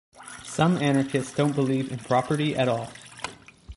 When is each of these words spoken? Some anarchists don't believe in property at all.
Some 0.45 0.77
anarchists 0.77 1.35
don't 1.35 1.53
believe 1.53 1.91
in 1.91 1.99
property 1.99 2.55
at 2.55 2.67
all. 2.67 2.91